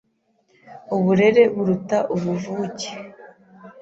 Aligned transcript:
Uburere 0.95 1.43
buruta 1.53 1.97
ubuvuke 2.15 2.89